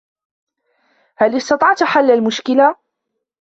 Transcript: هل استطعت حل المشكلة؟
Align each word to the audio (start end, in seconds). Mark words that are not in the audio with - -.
هل 1.17 1.35
استطعت 1.37 1.83
حل 1.83 2.11
المشكلة؟ 2.11 2.75